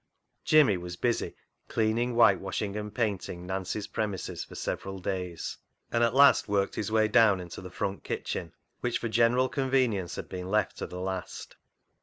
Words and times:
Jimmy 0.43 0.77
was 0.77 0.95
busy 0.95 1.35
cleaning, 1.67 2.15
whitewashing, 2.15 2.75
and 2.75 2.91
painting 2.91 3.45
Nancy's 3.45 3.85
premises 3.85 4.43
for 4.43 4.55
several 4.55 4.97
days, 4.97 5.59
and 5.91 6.03
at 6.03 6.15
last 6.15 6.47
worked 6.47 6.73
his 6.73 6.91
way 6.91 7.07
down 7.07 7.39
into 7.39 7.61
the 7.61 7.69
front 7.69 8.03
kitchen, 8.03 8.51
which 8.79 8.97
for 8.97 9.09
general 9.09 9.47
conven 9.47 9.93
ience 9.93 10.15
had 10.15 10.27
been 10.27 10.49
left 10.49 10.77
to 10.77 10.87
the 10.87 10.99
last. 10.99 11.55